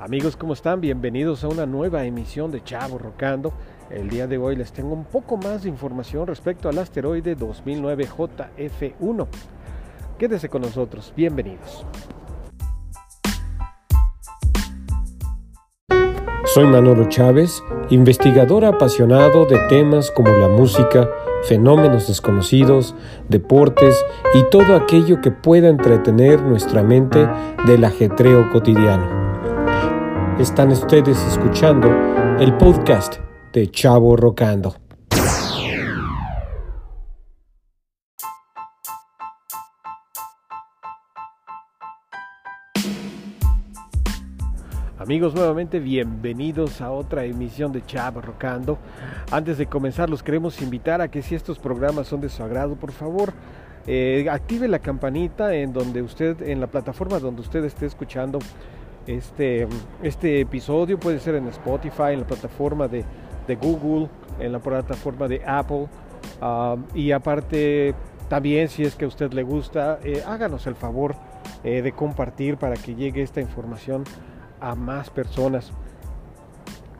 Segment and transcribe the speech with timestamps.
[0.00, 0.80] Amigos, ¿cómo están?
[0.80, 3.52] Bienvenidos a una nueva emisión de Chavo Rocando.
[3.90, 8.06] El día de hoy les tengo un poco más de información respecto al asteroide 2009
[8.06, 9.26] JF1.
[10.16, 11.84] Quédese con nosotros, bienvenidos.
[16.44, 17.60] Soy Manolo Chávez,
[17.90, 21.10] investigador apasionado de temas como la música,
[21.42, 22.94] fenómenos desconocidos,
[23.28, 24.00] deportes
[24.32, 27.28] y todo aquello que pueda entretener nuestra mente
[27.66, 29.37] del ajetreo cotidiano.
[30.38, 31.88] Están ustedes escuchando
[32.38, 33.16] el podcast
[33.52, 34.76] de Chavo Rocando.
[44.96, 48.78] Amigos, nuevamente bienvenidos a otra emisión de Chavo Rocando.
[49.32, 52.76] Antes de comenzar, los queremos invitar a que si estos programas son de su agrado,
[52.76, 53.32] por favor,
[53.88, 58.38] eh, active la campanita en donde usted, en la plataforma donde usted esté escuchando
[59.08, 59.66] este,
[60.02, 61.00] este episodio.
[61.00, 63.04] Puede ser en Spotify, en la plataforma de,
[63.60, 65.88] Google, en la plataforma de Apple.
[66.94, 67.94] Y aparte,
[68.28, 71.16] también si es que a usted le gusta, eh, háganos el favor
[71.64, 74.04] eh, de compartir para que llegue esta información
[74.60, 75.72] a más personas.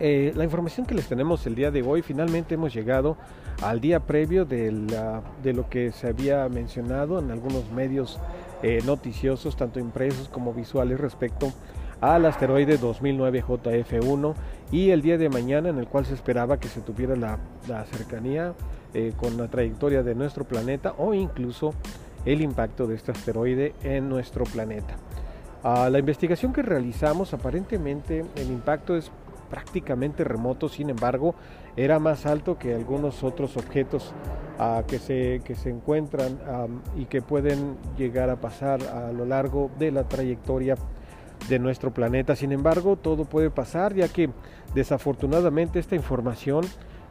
[0.00, 3.16] Eh, la información que les tenemos el día de hoy, finalmente hemos llegado
[3.62, 4.70] al día previo de,
[5.42, 8.18] de lo que se había mencionado en algunos medios
[8.84, 11.52] noticiosos, tanto impresos como visuales, respecto
[12.00, 14.34] al asteroide 2009 JF1
[14.70, 17.38] y el día de mañana en el cual se esperaba que se tuviera la,
[17.86, 18.54] cercanía
[18.94, 21.74] eh, con la trayectoria de nuestro planeta o incluso
[22.24, 24.96] el impacto de este asteroide en nuestro planeta.
[25.62, 29.10] a la investigación que realizamos aparentemente el impacto es
[29.50, 31.34] prácticamente remoto, sin embargo
[31.76, 34.12] era más alto que algunos otros objetos
[34.88, 36.38] que, se, que se encuentran
[36.96, 40.76] y que pueden llegar a pasar a lo largo de la trayectoria
[41.48, 42.36] de nuestro planeta.
[42.36, 44.30] Sin embargo, todo puede pasar ya que
[44.74, 46.64] desafortunadamente esta información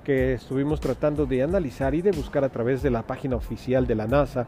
[0.03, 3.95] que estuvimos tratando de analizar y de buscar a través de la página oficial de
[3.95, 4.47] la NASA,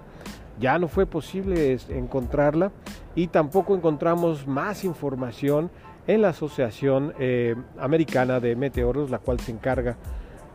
[0.59, 2.71] ya no fue posible encontrarla
[3.15, 5.69] y tampoco encontramos más información
[6.07, 9.97] en la Asociación eh, Americana de Meteoros, la cual se encarga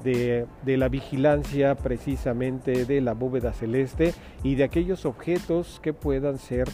[0.03, 6.39] de, de, la vigilancia precisamente de la bóveda celeste y de aquellos objetos que puedan
[6.39, 6.69] ser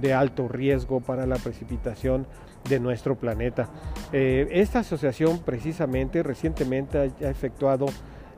[0.00, 2.26] de alto riesgo para la precipitación
[2.68, 3.68] de nuestro planeta.
[4.12, 7.86] Eh, esta asociación precisamente recientemente ha, efectuado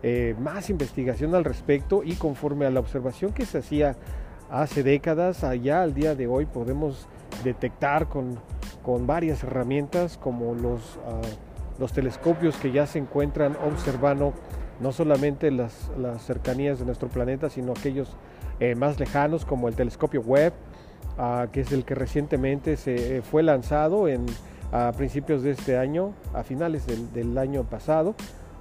[0.03, 3.97] eh, más investigación al respecto y conforme a la observación que se hacía
[4.51, 7.09] hace décadas, allá al día de hoy podemos
[7.43, 8.39] detectar con,
[8.83, 11.21] con varias herramientas como los, ah,
[11.79, 14.35] los telescopios que ya se encuentran observando
[14.81, 18.17] no solamente las, las cercanías de nuestro planeta, sino aquellos
[18.61, 20.53] eh, más lejanos como el telescopio Webb,
[21.17, 24.27] Ah, que es el que recientemente se eh, fue lanzado en,
[24.73, 28.17] a principios de este año, a finales del, año pasado,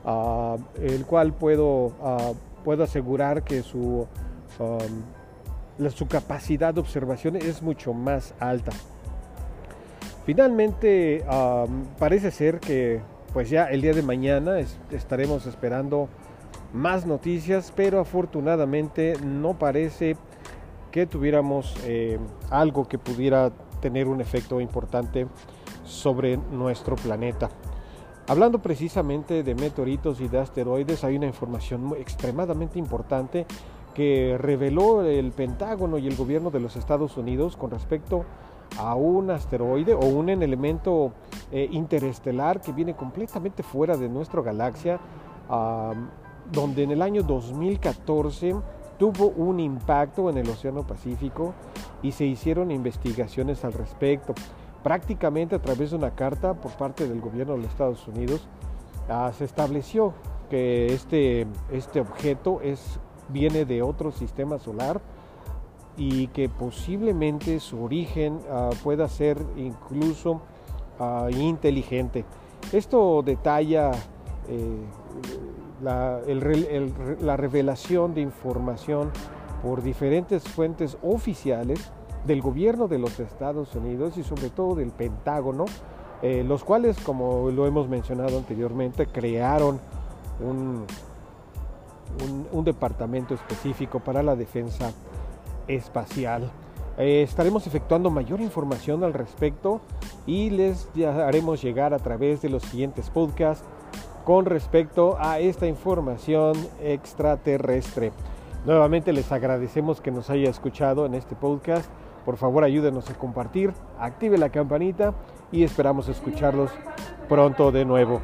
[0.06, 4.08] ah, el cual puedo, ah, puedo asegurar que su,
[4.60, 8.72] um, su capacidad de observación es mucho más alta.
[10.24, 11.26] Finalmente,
[12.00, 13.02] parece ser que
[13.34, 14.58] pues ya el día de mañana
[14.90, 16.08] estaremos esperando
[16.72, 20.16] más noticias, pero afortunadamente no parece
[20.94, 22.20] que tuviéramos eh,
[22.52, 25.26] algo que pudiera tener un efecto importante
[25.84, 27.50] sobre nuestro planeta.
[28.28, 33.48] Hablando precisamente de meteoritos y de asteroides, hay una información extremadamente importante
[33.96, 38.24] que reveló el Pentágono y el gobierno de los Estados Unidos con respecto
[38.78, 41.12] a un asteroide o un elemento
[41.52, 45.00] eh, interestelar que viene completamente fuera de nuestra galaxia,
[46.52, 48.56] donde en el año 2014
[48.98, 51.54] tuvo un impacto en el Océano Pacífico
[52.02, 54.34] y se hicieron investigaciones al respecto.
[54.84, 58.48] Prácticamente a través de una carta por parte del gobierno de los Estados Unidos
[59.10, 60.14] ah, se estableció
[60.50, 63.00] que este, este objeto es,
[63.30, 65.02] viene de otro sistema solar
[65.96, 70.42] y que posiblemente su origen ah, pueda ser incluso
[71.00, 72.26] ah, inteligente.
[72.72, 73.92] Esto detalla
[74.48, 74.86] eh,
[75.84, 79.12] la, revelación de información
[79.62, 81.92] por diferentes fuentes oficiales
[82.26, 85.66] del gobierno de los Estados Unidos y sobre todo del Pentágono,
[86.22, 89.80] eh, los cuales, como lo hemos mencionado anteriormente, crearon
[90.40, 90.86] un,
[92.52, 94.92] un, departamento específico para la defensa
[95.68, 96.50] espacial.
[96.98, 99.82] Eh, estaremos efectuando mayor información al respecto
[100.26, 103.66] y les haremos llegar a través de los siguientes podcasts
[104.24, 108.12] con respecto a esta información extraterrestre.
[108.66, 111.90] Nuevamente les agradecemos que nos haya escuchado en este podcast.
[112.26, 115.14] Por favor ayúdenos a compartir, active la campanita
[115.52, 116.72] y esperamos escucharlos
[117.28, 118.22] pronto de nuevo.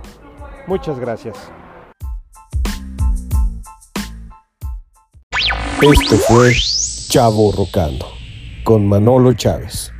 [0.67, 1.51] Muchas gracias.
[5.81, 6.53] Esto fue
[7.09, 8.05] Chavo Rocando
[8.63, 9.91] con Manolo Chávez.